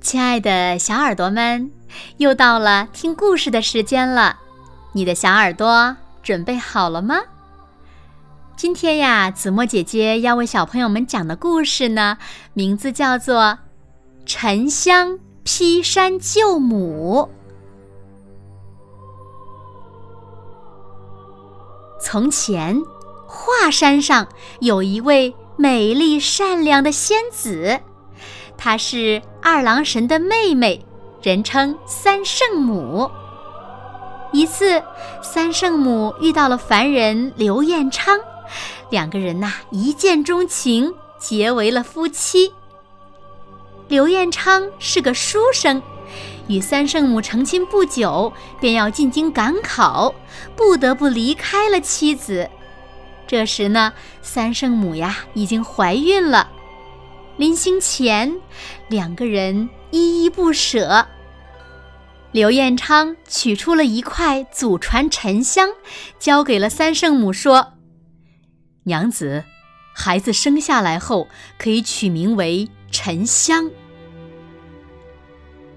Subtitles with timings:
[0.00, 1.70] 亲爱的小耳朵们，
[2.16, 4.38] 又到了听故事的时间了。
[4.92, 7.20] 你的小耳朵准备好了吗？
[8.56, 12.16] 今天呀，子墨姐姐要为小朋友们讲的故事呢，
[12.54, 13.42] 名字叫做
[14.24, 17.28] 《沉香劈山救母》。
[22.02, 22.80] 从前，
[23.26, 24.28] 华山上
[24.60, 27.80] 有一位美丽善良的仙子。
[28.60, 30.84] 她是二郎神的妹妹，
[31.22, 33.10] 人称三圣母。
[34.32, 34.82] 一次，
[35.22, 38.20] 三圣母遇到了凡人刘彦昌，
[38.90, 42.52] 两个人呐一见钟情，结为了夫妻。
[43.88, 45.82] 刘彦昌是个书生，
[46.46, 48.30] 与三圣母成亲不久，
[48.60, 50.14] 便要进京赶考，
[50.54, 52.50] 不得不离开了妻子。
[53.26, 56.50] 这时呢，三圣母呀已经怀孕了。
[57.40, 58.38] 临行前，
[58.90, 61.06] 两个人依依不舍。
[62.32, 65.70] 刘彦昌取出了一块祖传沉香，
[66.18, 67.72] 交给了三圣母，说
[68.84, 69.42] ：“娘子，
[69.94, 73.70] 孩子生下来后可以取名为沉香。”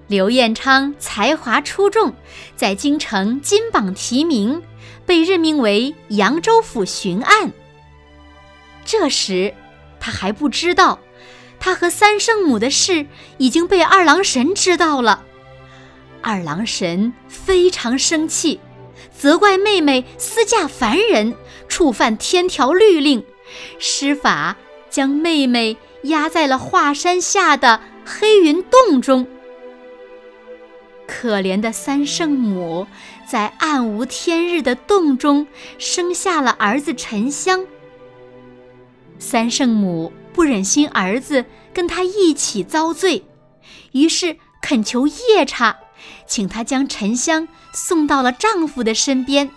[0.06, 2.12] 刘彦昌才华出众，
[2.54, 4.62] 在京城金榜题名，
[5.06, 7.50] 被任命为扬州府巡按。
[8.84, 9.54] 这时，
[9.98, 10.98] 他还不知道。
[11.64, 13.06] 他和三圣母的事
[13.38, 15.24] 已经被二郎神知道了，
[16.20, 18.60] 二郎神非常生气，
[19.10, 21.34] 责怪妹妹私嫁凡人，
[21.66, 23.24] 触犯天条律令，
[23.78, 24.58] 施法
[24.90, 29.26] 将妹妹压在了华山下的黑云洞中。
[31.06, 32.86] 可怜的三圣母
[33.26, 35.46] 在暗无天日的洞中
[35.78, 37.64] 生下了儿子沉香。
[39.18, 40.12] 三圣母。
[40.34, 43.24] 不忍心儿子跟他一起遭罪，
[43.92, 45.78] 于是恳求夜叉，
[46.26, 49.48] 请他将沉香送到了丈夫的身边。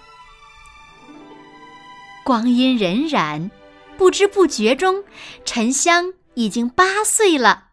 [2.23, 3.49] 光阴荏苒，
[3.97, 5.03] 不知不觉中，
[5.43, 7.69] 沉香已经八岁了。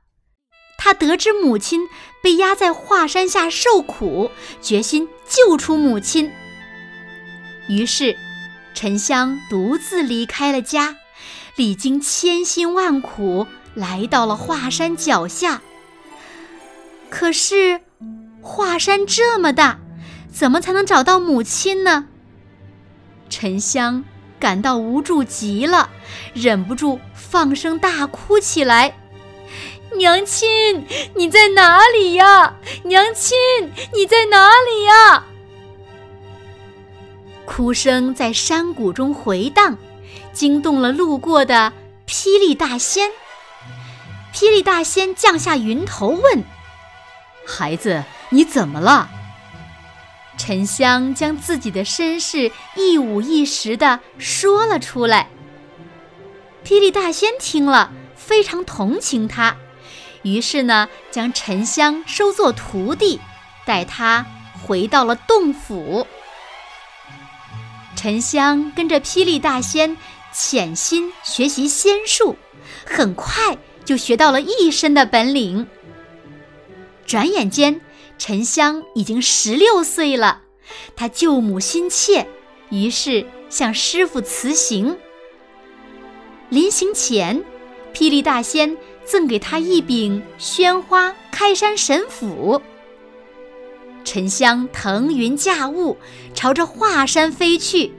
[0.79, 1.87] 他得知母亲
[2.23, 4.31] 被压在华山下受苦，
[4.63, 6.33] 决心救出母亲。
[7.69, 8.17] 于是，
[8.73, 10.97] 沉香独自离开了家。
[11.57, 15.63] 历经千辛万苦，来到了华山脚下。
[17.09, 17.81] 可是，
[18.43, 19.79] 华山这么大，
[20.33, 22.07] 怎么才能找到母亲呢？
[23.31, 24.05] 沉香
[24.41, 25.91] 感到无助极了，
[26.33, 28.97] 忍不住放声大哭起来
[29.97, 30.85] ：“娘亲，
[31.15, 32.57] 你在哪里呀？
[32.83, 33.37] 娘亲，
[33.95, 35.25] 你在哪里呀？”
[37.47, 39.79] 哭声在山谷中回荡。
[40.35, 41.73] 惊动了路过的
[42.07, 43.11] 霹雳大仙。
[44.35, 46.45] 霹雳大仙降下云头问
[47.47, 49.09] ：“孩子，你怎么了？”
[50.37, 55.29] 沉香将自己的身世一五一十的说了出来。
[56.65, 59.57] 霹雳大仙听了，非常同情他，
[60.23, 63.21] 于是呢，将沉香收作徒弟，
[63.65, 64.27] 带他
[64.67, 66.07] 回到了洞府。
[67.95, 69.97] 沉香跟着霹雳大仙。
[70.35, 72.37] 潜心学习仙术，
[72.85, 75.67] 很快就学到了一身的本领。
[77.07, 77.81] 转眼间，
[78.19, 80.43] 沉香已经十六岁了。
[80.97, 82.27] 他救母心切，
[82.71, 84.99] 于是向师傅辞行。
[86.49, 87.45] 临行前，
[87.93, 92.61] 霹雳大仙赠给他一柄宣花开山神斧。
[94.05, 95.97] 沉香腾云驾雾，
[96.35, 97.93] 朝着华山飞去，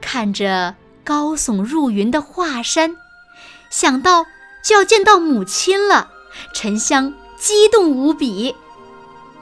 [0.00, 0.74] 看着。
[1.04, 2.96] 高耸入云的华山，
[3.70, 4.24] 想到
[4.64, 6.10] 就要见到母亲了，
[6.54, 8.56] 沉香激动无比。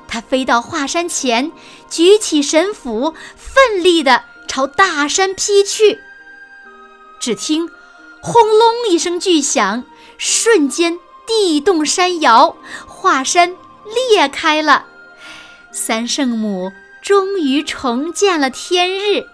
[0.09, 1.53] 他飞到华山前，
[1.89, 6.01] 举起神斧，奋力地朝大山劈去。
[7.21, 7.71] 只听
[8.21, 9.85] “轰隆”一声巨响，
[10.19, 12.57] 瞬间地动山摇，
[12.87, 13.57] 华山
[14.11, 14.87] 裂开了。
[15.71, 19.27] 三圣母终于重见了天日。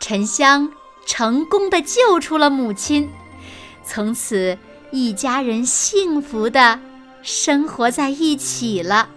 [0.00, 0.72] 沉香
[1.06, 3.10] 成功的救出了母亲，
[3.84, 4.58] 从此
[4.90, 6.80] 一家人幸福的
[7.22, 9.10] 生活在一起了。